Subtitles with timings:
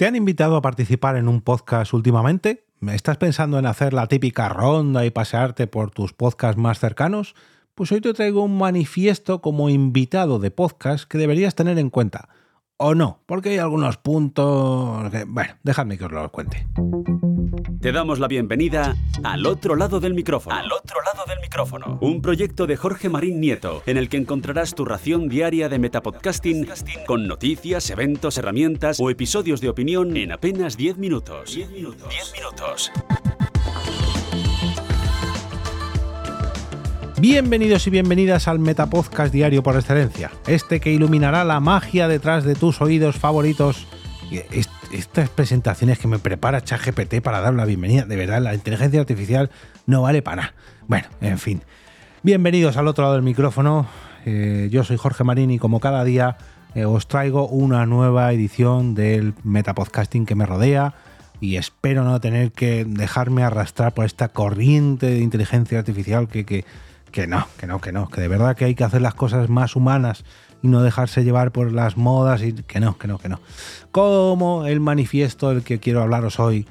[0.00, 2.64] ¿Te han invitado a participar en un podcast últimamente?
[2.90, 7.34] ¿Estás pensando en hacer la típica ronda y pasearte por tus podcasts más cercanos?
[7.74, 12.30] Pues hoy te traigo un manifiesto como invitado de podcast que deberías tener en cuenta.
[12.78, 16.66] O no, porque hay algunos puntos bueno, dejadme que os lo cuente.
[17.80, 20.54] Te damos la bienvenida al otro lado del micrófono.
[20.56, 21.98] Al otro lado del micrófono.
[22.00, 26.68] Un proyecto de Jorge Marín Nieto, en el que encontrarás tu ración diaria de metapodcasting
[27.06, 31.54] con noticias, eventos, herramientas o episodios de opinión en apenas 10 minutos.
[31.54, 32.08] 10 minutos.
[32.08, 32.92] 10 minutos.
[37.18, 42.54] Bienvenidos y bienvenidas al Metapodcast diario por excelencia, este que iluminará la magia detrás de
[42.54, 43.86] tus oídos favoritos.
[44.92, 49.48] Estas presentaciones que me prepara ChatGPT para dar la bienvenida, de verdad, la inteligencia artificial
[49.86, 50.54] no vale para nada.
[50.88, 51.62] Bueno, en fin.
[52.24, 53.86] Bienvenidos al otro lado del micrófono.
[54.26, 56.38] Eh, yo soy Jorge Marín y como cada día
[56.74, 60.94] eh, os traigo una nueva edición del Metapodcasting que me rodea
[61.40, 66.64] y espero no tener que dejarme arrastrar por esta corriente de inteligencia artificial que, que
[67.10, 69.48] que no, que no, que no, que de verdad que hay que hacer las cosas
[69.48, 70.24] más humanas
[70.62, 73.40] y no dejarse llevar por las modas y que no, que no, que no.
[73.90, 76.66] Como el manifiesto del que quiero hablaros hoy,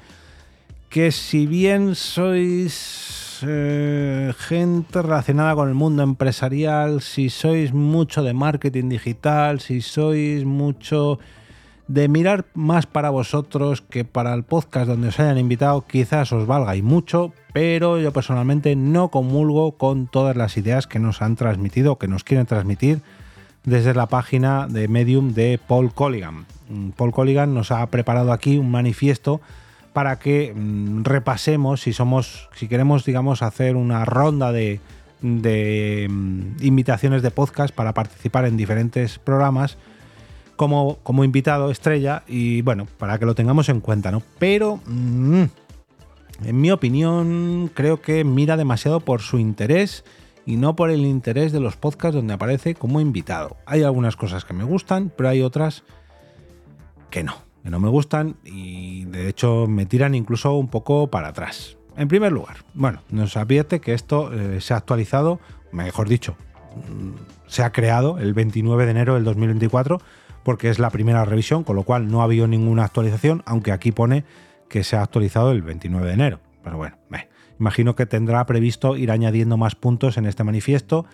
[0.88, 8.34] que si bien sois eh, gente relacionada con el mundo empresarial, si sois mucho de
[8.34, 11.18] marketing digital, si sois mucho
[11.86, 16.46] de mirar más para vosotros que para el podcast donde os hayan invitado, quizás os
[16.46, 21.34] valga y mucho, pero yo personalmente no comulgo con todas las ideas que nos han
[21.34, 23.02] transmitido, que nos quieren transmitir
[23.64, 26.46] desde la página de Medium de Paul Colligan.
[26.68, 29.40] Mm, Paul Colligan nos ha preparado aquí un manifiesto
[29.92, 34.80] para que mm, repasemos si somos, si queremos, digamos, hacer una ronda de,
[35.20, 39.76] de mm, invitaciones de podcast para participar en diferentes programas
[40.56, 44.22] como, invitado estrella y bueno, para que lo tengamos en cuenta, ¿no?
[44.38, 45.50] Pero, en
[46.60, 50.04] mi opinión, creo que mira demasiado por su interés
[50.50, 53.56] y no por el interés de los podcasts donde aparece como invitado.
[53.66, 55.84] Hay algunas cosas que me gustan, pero hay otras
[57.08, 61.28] que no, que no me gustan y de hecho me tiran incluso un poco para
[61.28, 61.76] atrás.
[61.96, 65.38] En primer lugar, bueno, nos advierte que esto eh, se ha actualizado,
[65.70, 66.34] mejor dicho,
[66.74, 70.00] mm, se ha creado el 29 de enero del 2024
[70.42, 73.92] porque es la primera revisión, con lo cual no ha habido ninguna actualización, aunque aquí
[73.92, 74.24] pone
[74.68, 76.40] que se ha actualizado el 29 de enero.
[76.64, 76.96] Pero bueno,
[77.60, 81.04] imagino que tendrá previsto ir añadiendo más puntos en este manifiesto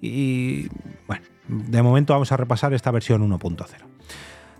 [0.00, 0.68] y
[1.06, 3.66] bueno, de momento vamos a repasar esta versión 1.0.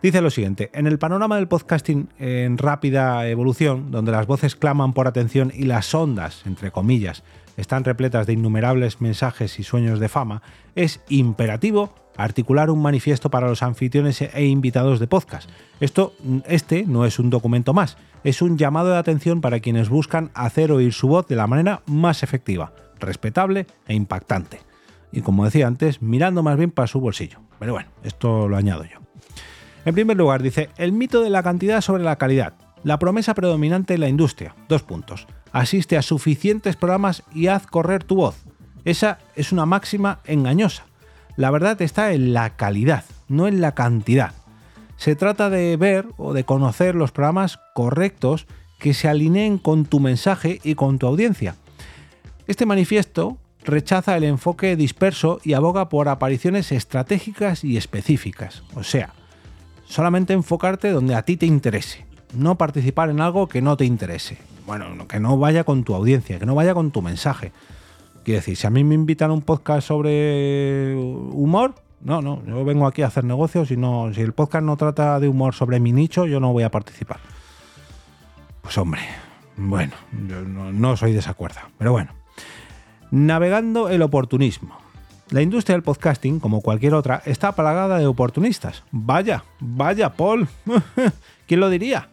[0.02, 4.92] Dice lo siguiente, en el panorama del podcasting en rápida evolución, donde las voces claman
[4.92, 7.24] por atención y las ondas, entre comillas,
[7.56, 10.42] están repletas de innumerables mensajes y sueños de fama,
[10.76, 15.48] es imperativo articular un manifiesto para los anfitriones e invitados de podcast.
[15.80, 16.12] Esto,
[16.46, 20.72] este no es un documento más, es un llamado de atención para quienes buscan hacer
[20.72, 24.60] oír su voz de la manera más efectiva, respetable e impactante.
[25.12, 27.38] Y como decía antes, mirando más bien para su bolsillo.
[27.58, 28.98] Pero bueno, esto lo añado yo.
[29.84, 32.54] En primer lugar, dice, el mito de la cantidad sobre la calidad.
[32.84, 34.54] La promesa predominante en la industria.
[34.68, 35.26] Dos puntos.
[35.52, 38.44] Asiste a suficientes programas y haz correr tu voz.
[38.84, 40.87] Esa es una máxima engañosa.
[41.38, 44.32] La verdad está en la calidad, no en la cantidad.
[44.96, 48.48] Se trata de ver o de conocer los programas correctos
[48.80, 51.54] que se alineen con tu mensaje y con tu audiencia.
[52.48, 58.64] Este manifiesto rechaza el enfoque disperso y aboga por apariciones estratégicas y específicas.
[58.74, 59.10] O sea,
[59.86, 64.38] solamente enfocarte donde a ti te interese, no participar en algo que no te interese.
[64.66, 67.52] Bueno, que no vaya con tu audiencia, que no vaya con tu mensaje.
[68.28, 72.62] Quiero decir, si a mí me invitan a un podcast sobre humor, no, no, yo
[72.62, 75.80] vengo aquí a hacer negocios y no, si el podcast no trata de humor sobre
[75.80, 77.20] mi nicho, yo no voy a participar.
[78.60, 79.00] Pues hombre,
[79.56, 79.94] bueno,
[80.28, 82.12] yo no, soy de esa cuerda, pero bueno.
[83.10, 84.76] Navegando el oportunismo.
[85.30, 88.84] La industria del podcasting, como cualquier otra, está plagada de oportunistas.
[88.90, 90.48] Vaya, vaya, Paul.
[91.46, 92.10] ¿Quién lo diría?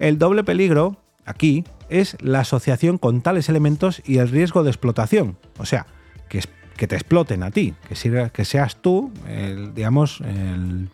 [0.00, 1.62] El doble peligro aquí
[2.00, 5.36] es la asociación con tales elementos y el riesgo de explotación.
[5.58, 5.86] O sea,
[6.28, 6.40] que,
[6.88, 10.88] te exploten a ti, que, seas tú, el, digamos, el,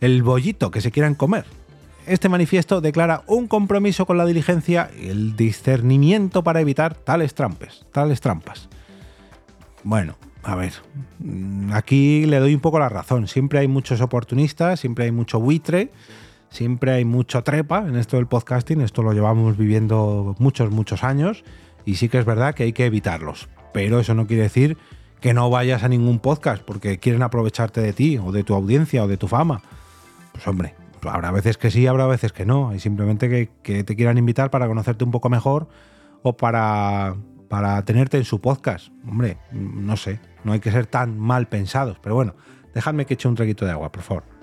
[0.00, 1.44] el bollito que se quieran comer.
[2.06, 7.84] Este manifiesto declara un compromiso con la diligencia y el discernimiento para evitar tales trampas,
[7.92, 8.68] tales trampas.
[9.82, 10.72] Bueno, a ver,
[11.72, 13.26] aquí le doy un poco la razón.
[13.26, 15.90] Siempre hay muchos oportunistas, siempre hay mucho buitre
[16.50, 21.44] Siempre hay mucho trepa en esto del podcasting, esto lo llevamos viviendo muchos, muchos años
[21.84, 23.48] y sí que es verdad que hay que evitarlos.
[23.72, 24.76] Pero eso no quiere decir
[25.20, 29.04] que no vayas a ningún podcast porque quieren aprovecharte de ti o de tu audiencia
[29.04, 29.62] o de tu fama.
[30.32, 32.74] Pues hombre, habrá veces que sí, habrá veces que no.
[32.74, 35.68] Y simplemente que, te quieran invitar para conocerte un poco mejor
[36.22, 37.14] o para,
[37.48, 38.88] para tenerte en su podcast.
[39.06, 41.98] Hombre, no sé, no hay que ser tan mal pensados.
[42.02, 42.34] Pero bueno,
[42.74, 44.39] dejadme que eche un traguito de agua, por favor.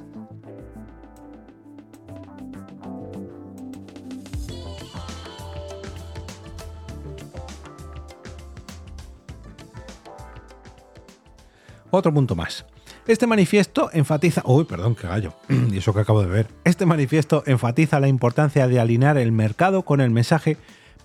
[11.91, 12.65] Otro punto más.
[13.07, 14.41] Este manifiesto enfatiza.
[14.45, 15.33] Uy, perdón, qué gallo.
[15.71, 16.47] y eso que acabo de ver.
[16.63, 20.57] Este manifiesto enfatiza la importancia de alinear el mercado con el mensaje,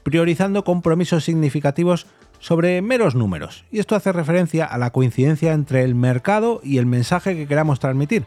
[0.03, 2.07] priorizando compromisos significativos
[2.41, 3.65] sobre meros números.
[3.71, 7.79] Y esto hace referencia a la coincidencia entre el mercado y el mensaje que queramos
[7.79, 8.25] transmitir,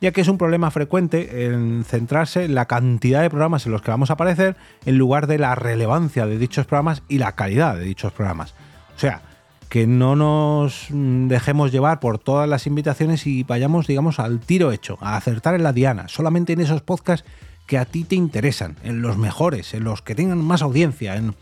[0.00, 3.82] ya que es un problema frecuente en centrarse en la cantidad de programas en los
[3.82, 4.56] que vamos a aparecer
[4.86, 8.54] en lugar de la relevancia de dichos programas y la calidad de dichos programas.
[8.94, 9.22] O sea,
[9.68, 14.98] que no nos dejemos llevar por todas las invitaciones y vayamos, digamos, al tiro hecho,
[15.00, 17.28] a acertar en la diana, solamente en esos podcasts
[17.66, 21.34] que a ti te interesan, en los mejores, en los que tengan más audiencia, en...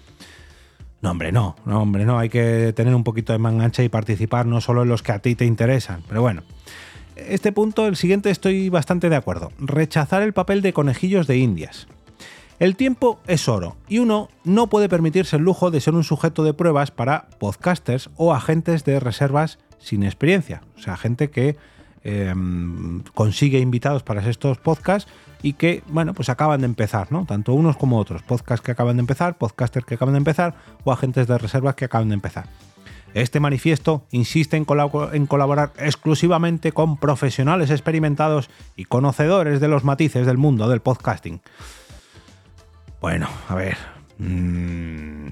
[1.03, 4.45] No, hombre, no, no, hombre, no, hay que tener un poquito de mangancha y participar
[4.45, 6.43] no solo en los que a ti te interesan, pero bueno.
[7.15, 9.53] Este punto, el siguiente, estoy bastante de acuerdo.
[9.59, 11.87] Rechazar el papel de conejillos de indias.
[12.59, 16.43] El tiempo es oro y uno no puede permitirse el lujo de ser un sujeto
[16.43, 20.63] de pruebas para podcasters o agentes de reservas sin experiencia.
[20.77, 21.57] O sea, gente que
[22.03, 25.11] em, consigue invitados para estos podcasts
[25.43, 27.27] y que, bueno, pues acaban de empezar, ¿no?
[27.27, 28.23] Tanto unos como otros.
[28.23, 31.85] Podcasts que acaban de empezar, podcasters que acaban de empezar o agentes de reservas que
[31.85, 32.47] acaban de empezar.
[33.13, 34.67] Este manifiesto insiste en,
[35.13, 41.41] en, colaborar exclusivamente con profesionales experimentados y conocedores de los matices del mundo del podcasting.
[43.01, 43.77] Bueno, a ver.
[44.19, 45.29] Mm,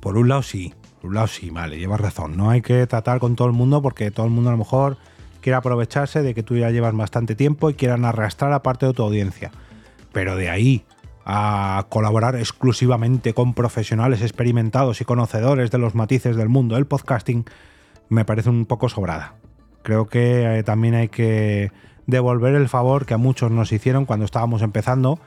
[0.00, 2.36] por un lado sí, por un lado sí, vale, llevas razón.
[2.36, 4.96] No hay que tratar con todo el mundo porque todo el mundo a lo mejor
[5.40, 8.92] quiere aprovecharse de que tú ya llevas bastante tiempo y quieran arrastrar a parte de
[8.92, 9.50] tu audiencia.
[10.12, 10.84] Pero de ahí
[11.24, 17.44] a colaborar exclusivamente con profesionales experimentados y conocedores de los matices del mundo del podcasting,
[18.08, 19.34] me parece un poco sobrada.
[19.82, 21.70] Creo que eh, también hay que
[22.06, 25.18] devolver el favor que a muchos nos hicieron cuando estábamos empezando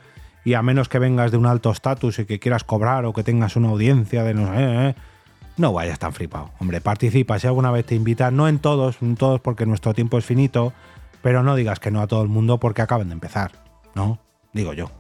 [0.45, 3.23] y a menos que vengas de un alto estatus y que quieras cobrar o que
[3.23, 4.95] tengas una audiencia de no sé, eh,
[5.57, 6.51] no vayas tan flipado.
[6.59, 10.19] Hombre, participa si alguna vez te invitan, no en todos, en todos porque nuestro tiempo
[10.19, 10.71] es finito,
[11.23, 13.51] pero no digas que no a todo el mundo porque acaban de empezar,
[13.95, 14.19] ¿no?
[14.53, 14.91] Digo yo.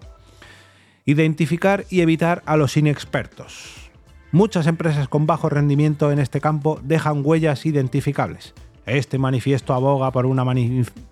[1.05, 3.91] Identificar y evitar a los inexpertos.
[4.31, 8.55] Muchas empresas con bajo rendimiento en este campo dejan huellas identificables.
[8.87, 10.43] Este manifiesto aboga por una,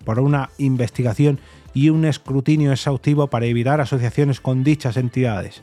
[0.04, 1.38] por una investigación
[1.74, 5.62] y un escrutinio exhaustivo para evitar asociaciones con dichas entidades.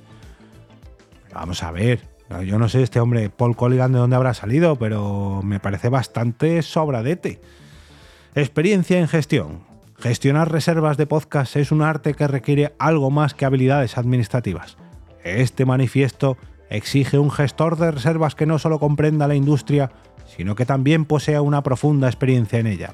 [1.34, 2.02] Vamos a ver,
[2.46, 6.62] yo no sé este hombre Paul Colligan de dónde habrá salido, pero me parece bastante
[6.62, 7.42] sobradete.
[8.36, 9.64] Experiencia en gestión.
[9.98, 14.78] Gestionar reservas de podcast es un arte que requiere algo más que habilidades administrativas.
[15.24, 16.38] Este manifiesto
[16.70, 19.92] exige un gestor de reservas que no solo comprenda la industria,
[20.26, 22.94] sino que también posea una profunda experiencia en ella.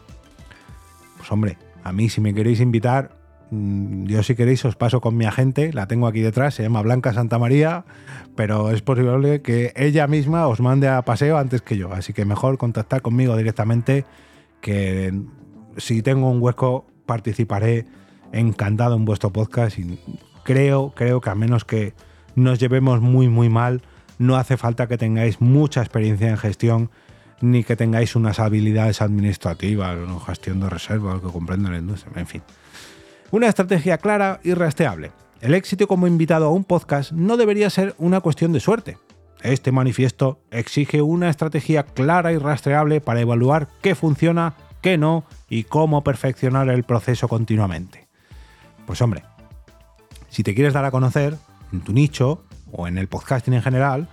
[1.17, 3.11] Pues hombre, a mí, si me queréis invitar,
[3.51, 6.81] mm, yo si queréis os paso con mi agente, la tengo aquí detrás, se llama
[6.81, 7.85] Blanca Santa María,
[8.35, 12.25] pero es posible que ella misma os mande a paseo antes que yo, así que
[12.25, 14.05] mejor contactar conmigo directamente,
[14.61, 15.13] que
[15.77, 17.85] si tengo un hueco participaré
[18.33, 19.99] encantado en vuestro podcast y
[20.43, 21.93] creo, creo que a menos que
[22.35, 23.81] nos llevemos muy muy mal,
[24.19, 26.89] no hace falta que tengáis mucha experiencia en gestión
[27.41, 32.27] ni que tengáis unas habilidades administrativas, o gestión de reservas, que comprenda la industria, en
[32.27, 32.41] fin.
[33.31, 35.11] Una estrategia clara y rastreable.
[35.41, 38.97] El éxito como invitado a un podcast no debería ser una cuestión de suerte.
[39.41, 45.63] Este manifiesto exige una estrategia clara y rastreable para evaluar qué funciona, qué no y
[45.63, 48.07] cómo perfeccionar el proceso continuamente.
[48.87, 49.23] Pues hombre,
[50.29, 51.35] si te quieres dar a conocer
[51.71, 54.09] en tu nicho o en el podcasting en general,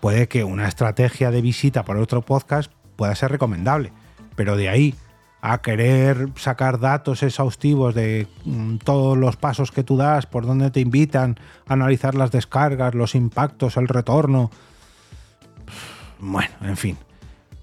[0.00, 3.92] puede que una estrategia de visita para otro podcast pueda ser recomendable,
[4.36, 4.94] pero de ahí
[5.40, 10.70] a querer sacar datos exhaustivos de mm, todos los pasos que tú das, por dónde
[10.70, 14.50] te invitan, analizar las descargas, los impactos, el retorno.
[16.18, 16.96] Bueno, en fin.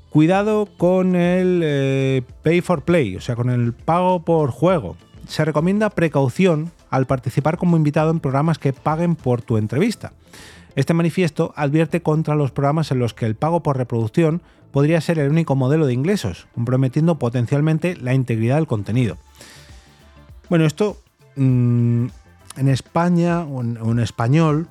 [0.09, 4.95] Cuidado con el eh, pay for play, o sea, con el pago por juego.
[5.27, 10.13] Se recomienda precaución al participar como invitado en programas que paguen por tu entrevista.
[10.75, 14.41] Este manifiesto advierte contra los programas en los que el pago por reproducción
[14.71, 19.17] podría ser el único modelo de ingresos, comprometiendo potencialmente la integridad del contenido.
[20.49, 20.97] Bueno, esto
[21.37, 22.07] mm,
[22.57, 24.67] en España o en, español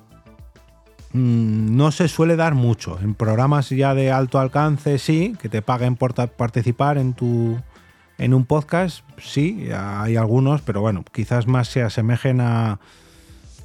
[1.11, 2.99] mm, no se suele dar mucho.
[3.01, 7.57] En programas ya de alto alcance sí, que te paguen por participar en tu,
[8.19, 12.79] En un podcast, sí, hay algunos, pero bueno, quizás más se asemejen a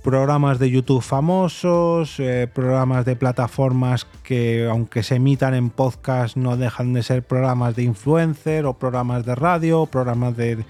[0.02, 6.56] programas de YouTube famosos, eh, programas de plataformas que aunque se emitan en podcast no
[6.56, 10.64] dejan de ser programas de influencer o programas de radio, programas de,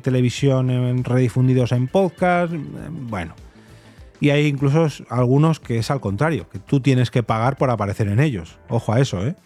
[0.00, 2.58] televisión redifundidos en podcast, eh,
[2.90, 3.34] bueno.
[4.20, 8.08] Y hay incluso algunos que es al contrario, que tú tienes que pagar por aparecer
[8.08, 8.58] en ellos.
[8.68, 9.36] Ojo a eso, ¿eh?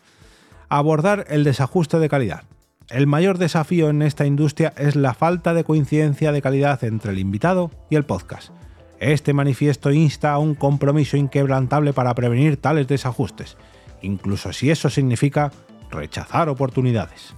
[0.68, 2.42] Abordar el desajuste de calidad.
[2.88, 7.18] El mayor desafío en esta industria es la falta de coincidencia de calidad entre el
[7.18, 8.50] invitado y el podcast.
[9.00, 13.56] Este manifiesto insta a un compromiso inquebrantable para prevenir tales desajustes,
[14.02, 15.52] incluso si eso significa
[15.90, 17.34] rechazar oportunidades.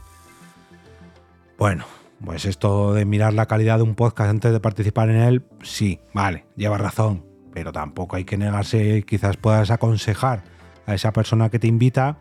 [1.59, 1.85] Bueno,
[2.25, 6.01] pues esto de mirar la calidad de un podcast antes de participar en él, sí,
[6.15, 10.45] vale, lleva razón, pero tampoco hay que negarse, quizás puedas aconsejar
[10.87, 12.19] a esa persona que te invita,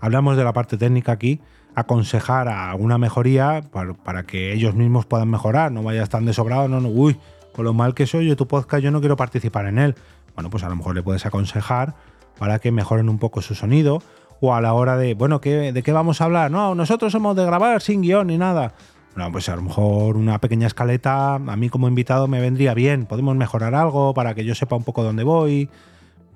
[0.00, 1.40] hablamos de la parte técnica aquí,
[1.76, 3.62] aconsejar a alguna mejoría
[4.04, 7.16] para, que ellos mismos puedan mejorar, no vayas tan desobrado, no, no, uy,
[7.56, 9.94] con lo mal que soy yo tu podcast, yo no quiero participar en él.
[10.34, 11.94] Bueno, pues a lo mejor le puedes aconsejar
[12.38, 14.02] para que mejoren un poco su sonido
[14.42, 16.50] o a la hora de, bueno, ¿de qué vamos a hablar?
[16.50, 18.74] No, nosotros somos de grabar sin guion ni nada.
[19.14, 23.06] Bueno, pues a lo mejor una pequeña escaleta a mí como invitado me vendría bien.
[23.06, 25.70] Podemos mejorar algo para que yo sepa un poco dónde voy.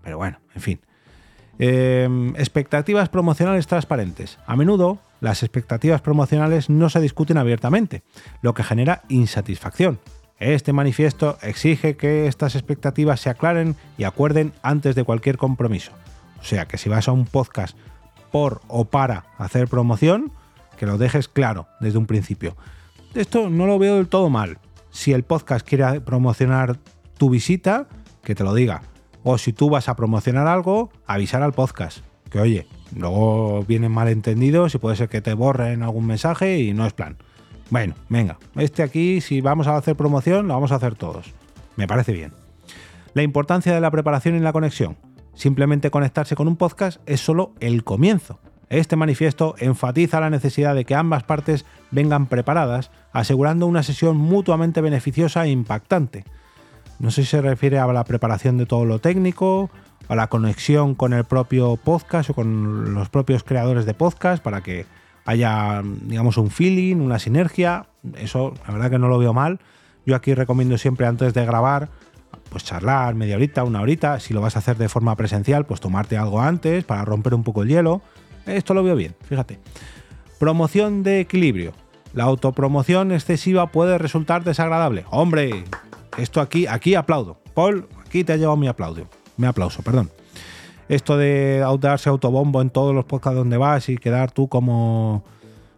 [0.03, 0.81] Pero bueno, en fin.
[1.59, 4.39] Em, expectativas promocionales transparentes.
[4.47, 8.03] A menudo las expectativas promocionales no se discuten abiertamente,
[8.41, 9.99] lo que genera insatisfacción.
[10.40, 15.92] Este manifiesto exige que estas expectativas se aclaren y acuerden antes de cualquier compromiso.
[16.40, 17.76] O sea que si vas a un podcast
[18.32, 20.32] por o para hacer promoción,
[20.78, 22.56] que lo dejes claro desde un principio.
[23.14, 24.59] Esto no lo veo del todo mal.
[24.90, 26.78] Si el podcast quiere promocionar
[27.18, 27.87] tu visita,
[28.23, 28.80] que te lo diga.
[29.23, 31.99] O si tú vas a promocionar algo, avisar al podcast.
[32.30, 32.66] Que oye,
[32.97, 37.18] luego vienen malentendidos y puede ser que te borren algún mensaje y no es plan.
[37.71, 41.33] Bueno, venga, este aquí, si vamos a hacer promoción, lo vamos a hacer todos.
[41.77, 42.33] Me parece bien.
[43.15, 44.97] La importancia de la preparación y la conexión.
[45.35, 48.41] Simplemente conectarse con un podcast es solo el comienzo.
[48.69, 54.81] Este manifiesto enfatiza la necesidad de que ambas partes vengan preparadas, asegurando una sesión mutuamente
[54.81, 56.25] beneficiosa e impactante.
[56.99, 59.71] No sé si se refiere a la preparación de todo lo técnico,
[60.09, 64.61] a la conexión con el propio podcast o con los propios creadores de podcast para
[64.61, 64.87] que
[65.30, 67.87] haya, digamos, un feeling, una sinergia.
[68.16, 69.60] Eso, la verdad que no lo veo mal.
[70.04, 71.88] Yo aquí recomiendo siempre antes de grabar,
[72.49, 74.18] pues charlar media horita, una horita.
[74.18, 77.44] Si lo vas a hacer de forma presencial, pues tomarte algo antes para romper un
[77.44, 78.02] poco el hielo.
[78.44, 79.60] Esto lo veo bien, fíjate.
[80.38, 81.72] Promoción de equilibrio.
[82.12, 85.04] La autopromoción excesiva puede resultar desagradable.
[85.10, 85.64] Hombre,
[86.18, 87.40] esto aquí, aquí aplaudo.
[87.54, 89.06] Paul, aquí te ha llevado mi aplauso.
[89.37, 90.10] Mi aplauso, perdón
[90.90, 95.23] esto de darse autobombo en todos los podcasts donde vas y quedar tú como,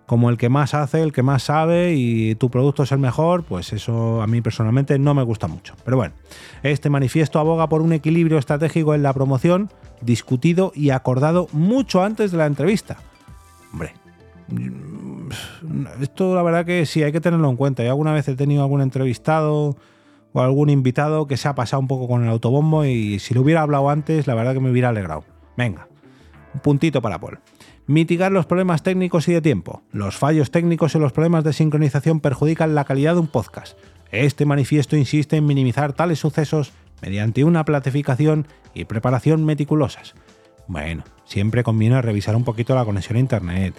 [0.06, 3.44] como el que más hace, el que más sabe y tu producto es el mejor,
[3.44, 5.74] pues eso a mí personalmente no me gusta mucho.
[5.84, 6.14] Pero bueno,
[6.62, 12.30] este manifiesto aboga por un equilibrio estratégico en la promoción, discutido y acordado mucho antes
[12.30, 12.96] de la entrevista.
[13.70, 13.92] Hombre,
[16.00, 17.84] esto la verdad que sí hay que tenerlo en cuenta.
[17.84, 19.76] Yo alguna vez he tenido algún entrevistado
[20.32, 23.42] o algún invitado que se ha pasado un poco con el autobombo y si lo
[23.42, 25.24] hubiera hablado antes, la verdad que me hubiera alegrado.
[25.56, 25.88] Venga,
[26.54, 27.40] un puntito para Paul.
[27.86, 29.82] Mitigar los problemas técnicos y de tiempo.
[29.90, 33.76] Los fallos técnicos y los problemas de sincronización perjudican la calidad de un podcast.
[34.10, 40.14] Este manifiesto insiste en minimizar tales sucesos mediante una planificación y preparación meticulosas.
[40.68, 43.74] Bueno, siempre conviene revisar un poquito la conexión a internet,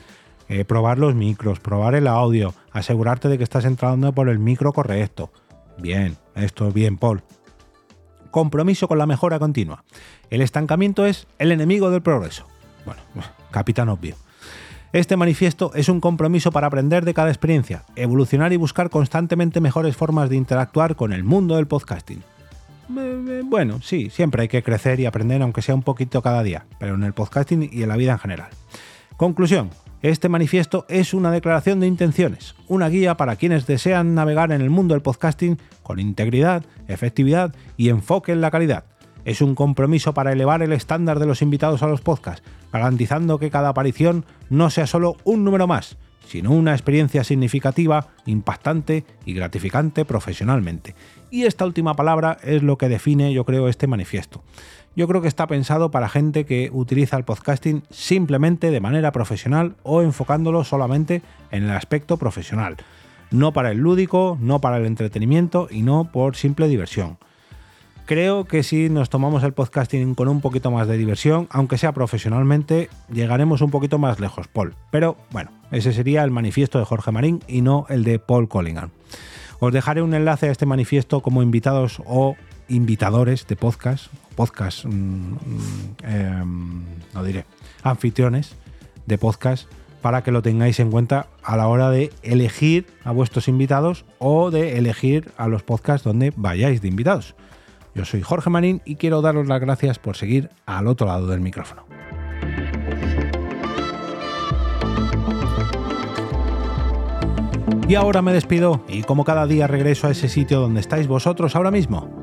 [0.50, 4.74] eh, probar los micros, probar el audio, asegurarte de que estás entrando por el micro
[4.74, 5.31] correcto,
[5.77, 7.23] Bien, esto bien, Paul.
[8.31, 9.83] Compromiso con la mejora continua.
[10.29, 12.47] El estancamiento es el enemigo del progreso.
[12.85, 13.01] Bueno,
[13.51, 14.15] capitán obvio.
[14.93, 19.97] Este manifiesto es un compromiso para aprender de cada experiencia, evolucionar y buscar constantemente mejores
[19.97, 22.21] formas de interactuar con el mundo del podcasting.
[23.45, 26.93] Bueno, sí, siempre hay que crecer y aprender aunque sea un poquito cada día, pero
[26.93, 28.49] en el podcasting y en la vida en general.
[29.17, 29.71] Conclusión,
[30.03, 34.69] este manifiesto es una declaración de intenciones, una guía para quienes desean navegar en el
[34.69, 38.83] mundo del podcasting con integridad, efectividad y enfoque en la calidad.
[39.24, 43.50] Es un compromiso para elevar el estándar de los invitados a los podcasts, garantizando que
[43.50, 45.95] cada aparición no sea solo un número más,
[46.27, 50.95] sino una experiencia significativa, impactante y gratificante profesionalmente.
[51.31, 54.43] Y esta última palabra es lo que define, yo creo, este manifiesto
[54.95, 59.75] yo creo que está pensado para gente que utiliza el podcasting simplemente de manera profesional
[59.83, 61.21] o enfocándolo solamente
[61.51, 62.77] en el aspecto profesional.
[63.31, 67.17] No para el lúdico, no para el entretenimiento y no por simple diversión.
[68.05, 71.93] Creo que si nos tomamos el podcasting con un poquito más de diversión, aunque sea
[71.93, 74.75] profesionalmente, llegaremos un poquito más lejos, Paul.
[74.91, 78.89] Pero bueno, ese sería el manifiesto de Jorge Marín y no el de Paul Collingham.
[79.59, 82.35] Os dejaré un enlace a este manifiesto como invitados o
[82.67, 85.38] invitadores de podcast, podcast, mm, mm,
[86.03, 87.46] em, no diré,
[87.84, 88.55] anfitriones
[89.05, 89.70] de podcast,
[90.01, 94.51] para que lo tengáis en cuenta a la hora de elegir a vuestros invitados o
[94.51, 97.36] de elegir a los podcasts donde vayáis de invitados.
[97.96, 101.39] Yo soy Jorge Marín y quiero daros las gracias por seguir al otro lado del
[101.39, 101.86] micrófono.
[107.88, 111.55] Y ahora me despido y como cada día regreso a ese sitio donde estáis vosotros
[111.55, 112.22] ahora mismo,